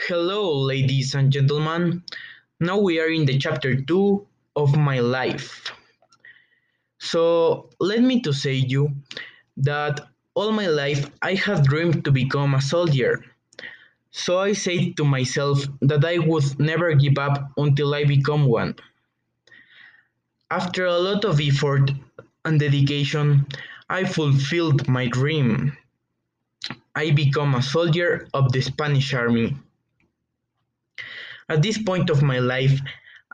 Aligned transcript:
Hello, 0.00 0.52
ladies 0.52 1.14
and 1.14 1.32
gentlemen. 1.32 2.02
Now 2.58 2.78
we 2.78 3.00
are 3.00 3.08
in 3.08 3.24
the 3.24 3.38
chapter 3.38 3.80
2 3.80 4.26
of 4.56 4.76
my 4.76 4.98
life. 4.98 5.72
So, 6.98 7.70
let 7.78 8.02
me 8.02 8.20
to 8.22 8.32
say 8.32 8.54
you 8.54 8.90
that 9.56 10.00
all 10.34 10.50
my 10.50 10.66
life 10.66 11.08
I 11.22 11.34
have 11.34 11.64
dreamed 11.64 12.04
to 12.04 12.10
become 12.10 12.54
a 12.54 12.60
soldier. 12.60 13.24
So 14.10 14.40
I 14.40 14.52
said 14.52 14.96
to 14.96 15.04
myself 15.04 15.64
that 15.80 16.04
I 16.04 16.18
would 16.18 16.58
never 16.58 16.92
give 16.94 17.16
up 17.16 17.52
until 17.56 17.94
I 17.94 18.04
become 18.04 18.46
one. 18.46 18.74
After 20.50 20.86
a 20.86 20.98
lot 20.98 21.24
of 21.24 21.40
effort 21.40 21.92
and 22.44 22.58
dedication, 22.58 23.46
I 23.88 24.04
fulfilled 24.04 24.88
my 24.88 25.06
dream. 25.06 25.78
I 26.96 27.12
become 27.12 27.54
a 27.54 27.62
soldier 27.62 28.28
of 28.34 28.50
the 28.52 28.60
Spanish 28.60 29.14
army. 29.14 29.56
At 31.48 31.62
this 31.62 31.78
point 31.82 32.10
of 32.10 32.22
my 32.22 32.38
life, 32.38 32.80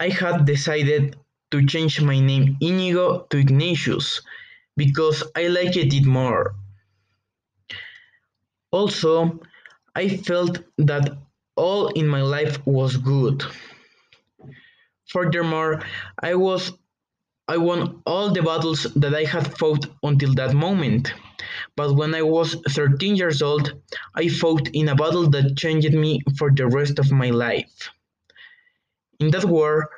I 0.00 0.08
had 0.08 0.44
decided 0.44 1.16
to 1.50 1.66
change 1.66 2.00
my 2.00 2.20
name 2.20 2.56
Inigo 2.60 3.26
to 3.30 3.38
Ignatius 3.38 4.20
because 4.76 5.22
I 5.34 5.48
liked 5.48 5.76
it 5.76 6.04
more. 6.04 6.54
Also, 8.70 9.40
I 9.94 10.08
felt 10.08 10.58
that 10.78 11.18
all 11.56 11.88
in 11.88 12.06
my 12.06 12.22
life 12.22 12.64
was 12.66 12.96
good. 12.96 13.44
Furthermore, 15.08 15.82
I 16.22 16.34
was 16.34 16.72
I 17.50 17.56
won 17.56 18.02
all 18.04 18.30
the 18.30 18.42
battles 18.42 18.82
that 18.94 19.14
I 19.14 19.24
had 19.24 19.56
fought 19.58 19.86
until 20.02 20.34
that 20.34 20.52
moment. 20.54 21.14
But 21.76 21.94
when 21.94 22.14
I 22.14 22.22
was 22.22 22.56
13 22.68 23.16
years 23.16 23.42
old, 23.42 23.74
I 24.14 24.28
fought 24.28 24.68
in 24.72 24.88
a 24.88 24.94
battle 24.94 25.28
that 25.30 25.56
changed 25.56 25.92
me 25.92 26.20
for 26.36 26.50
the 26.50 26.66
rest 26.66 26.98
of 26.98 27.10
my 27.10 27.30
life. 27.30 27.90
In 29.20 29.30
that 29.30 29.44
war, 29.44 29.90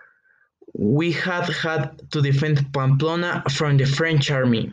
we 0.75 1.13
had 1.13 1.49
had 1.49 2.01
to 2.13 2.23
defend 2.23 2.73
Pamplona 2.73 3.43
from 3.51 3.77
the 3.77 3.85
French 3.85 4.31
army. 4.31 4.71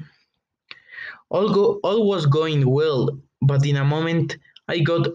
All, 1.30 1.54
go, 1.54 1.80
all 1.84 2.08
was 2.08 2.26
going 2.26 2.70
well, 2.70 3.18
but 3.42 3.66
in 3.66 3.76
a 3.76 3.84
moment 3.84 4.38
I 4.68 4.80
got 4.80 5.08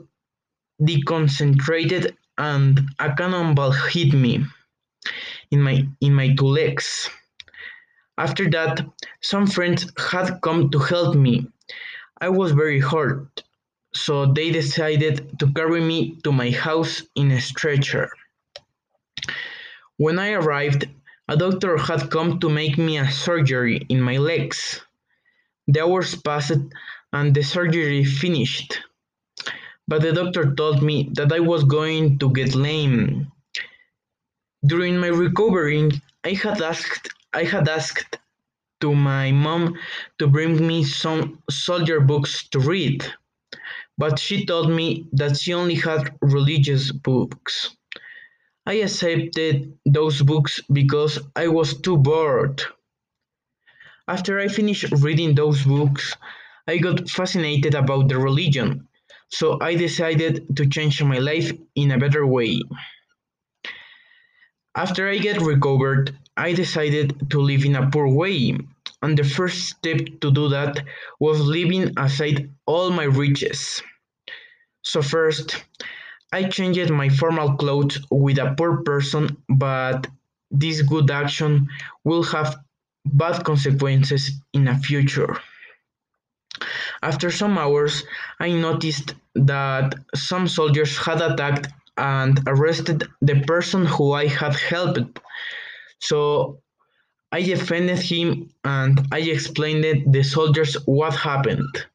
deconcentrated 0.80 2.14
and 2.38 2.80
a 2.98 3.14
cannonball 3.14 3.72
hit 3.72 4.12
me 4.12 4.44
in 5.50 5.60
my 5.62 5.86
in 6.00 6.14
my 6.14 6.34
two 6.34 6.46
legs. 6.46 7.08
After 8.18 8.48
that, 8.50 8.86
some 9.20 9.46
friends 9.46 9.90
had 9.96 10.40
come 10.42 10.70
to 10.70 10.78
help 10.78 11.16
me. 11.16 11.46
I 12.20 12.28
was 12.28 12.52
very 12.52 12.80
hurt, 12.80 13.42
so 13.94 14.26
they 14.26 14.50
decided 14.50 15.38
to 15.38 15.52
carry 15.52 15.80
me 15.80 16.16
to 16.24 16.32
my 16.32 16.50
house 16.50 17.02
in 17.14 17.30
a 17.30 17.40
stretcher. 17.40 18.10
When 19.96 20.18
I 20.18 20.32
arrived, 20.32 20.88
a 21.28 21.36
doctor 21.36 21.78
had 21.78 22.10
come 22.10 22.38
to 22.40 22.50
make 22.50 22.76
me 22.76 22.98
a 22.98 23.10
surgery 23.10 23.86
in 23.88 24.00
my 24.00 24.18
legs. 24.18 24.80
The 25.66 25.82
hours 25.82 26.14
passed 26.14 26.60
and 27.12 27.34
the 27.34 27.42
surgery 27.42 28.04
finished, 28.04 28.80
but 29.88 30.02
the 30.02 30.12
doctor 30.12 30.54
told 30.54 30.82
me 30.82 31.10
that 31.14 31.32
I 31.32 31.40
was 31.40 31.64
going 31.64 32.18
to 32.18 32.30
get 32.30 32.54
lame. 32.54 33.32
During 34.64 34.98
my 34.98 35.08
recovery, 35.08 35.90
I 36.24 36.32
had 36.34 36.60
asked 36.60 37.08
I 37.34 37.44
had 37.44 37.68
asked 37.68 38.18
to 38.80 38.94
my 38.94 39.32
mom 39.32 39.78
to 40.18 40.26
bring 40.26 40.66
me 40.66 40.84
some 40.84 41.42
soldier 41.50 42.00
books 42.00 42.48
to 42.48 42.60
read, 42.60 43.04
but 43.98 44.18
she 44.18 44.44
told 44.46 44.70
me 44.70 45.06
that 45.12 45.38
she 45.38 45.54
only 45.54 45.76
had 45.76 46.16
religious 46.20 46.92
books. 46.92 47.76
I 48.66 48.74
accepted 48.74 49.78
those 49.86 50.22
books 50.22 50.60
because 50.72 51.18
I 51.36 51.48
was 51.48 51.80
too 51.80 51.96
bored. 51.96 52.62
After 54.06 54.38
I 54.38 54.46
finished 54.48 54.92
reading 55.00 55.34
those 55.34 55.64
books, 55.64 56.16
I 56.68 56.78
got 56.78 57.08
fascinated 57.10 57.74
about 57.74 58.08
the 58.08 58.18
religion, 58.18 58.86
so 59.28 59.58
I 59.60 59.74
decided 59.74 60.56
to 60.56 60.66
change 60.68 61.02
my 61.02 61.18
life 61.18 61.52
in 61.74 61.90
a 61.90 61.98
better 61.98 62.24
way. 62.24 62.60
After 64.74 65.08
I 65.08 65.18
get 65.18 65.40
recovered, 65.42 66.16
I 66.36 66.54
decided 66.54 67.30
to 67.30 67.40
live 67.40 67.64
in 67.64 67.76
a 67.76 67.90
poor 67.90 68.08
way, 68.08 68.56
and 69.02 69.18
the 69.18 69.24
first 69.24 69.68
step 69.68 69.98
to 70.22 70.30
do 70.30 70.48
that 70.48 70.84
was 71.20 71.40
leaving 71.40 71.92
aside 71.98 72.50
all 72.64 72.90
my 72.90 73.04
riches. 73.04 73.82
So 74.82 75.02
first, 75.02 75.62
I 76.32 76.44
changed 76.44 76.90
my 76.90 77.10
formal 77.10 77.54
clothes 77.56 77.98
with 78.10 78.38
a 78.38 78.54
poor 78.56 78.82
person, 78.82 79.36
but 79.48 80.06
this 80.50 80.80
good 80.80 81.10
action 81.10 81.68
will 82.04 82.22
have 82.22 82.56
bad 83.04 83.44
consequences 83.44 84.40
in 84.54 84.64
the 84.64 84.74
future. 84.76 85.36
After 87.02 87.30
some 87.30 87.58
hours, 87.58 88.04
I 88.40 88.52
noticed 88.52 89.14
that 89.34 89.94
some 90.14 90.48
soldiers 90.48 90.96
had 90.96 91.20
attacked 91.20 91.68
and 91.96 92.40
arrested 92.46 93.04
the 93.20 93.40
person 93.40 93.86
who 93.86 94.12
I 94.12 94.26
had 94.26 94.54
helped. 94.54 95.18
So 96.00 96.60
I 97.30 97.42
defended 97.42 97.98
him 98.00 98.50
and 98.64 99.00
I 99.12 99.20
explained 99.20 100.12
the 100.12 100.22
soldiers 100.22 100.74
what 100.86 101.14
happened. 101.14 101.86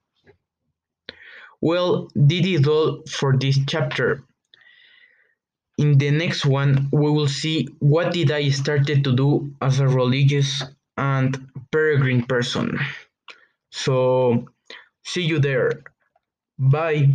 Well, 1.61 2.09
this 2.15 2.45
is 2.45 2.67
all 2.67 3.03
for 3.09 3.35
this 3.37 3.59
chapter. 3.67 4.23
In 5.77 5.97
the 5.97 6.11
next 6.11 6.45
one, 6.45 6.89
we 6.91 7.11
will 7.11 7.27
see 7.27 7.67
what 7.79 8.13
did 8.13 8.31
I 8.31 8.49
started 8.49 9.03
to 9.03 9.15
do 9.15 9.53
as 9.61 9.79
a 9.79 9.87
religious 9.87 10.63
and 10.97 11.47
peregrine 11.71 12.23
person. 12.23 12.79
So, 13.71 14.47
see 15.03 15.21
you 15.21 15.39
there. 15.39 15.83
Bye. 16.57 17.13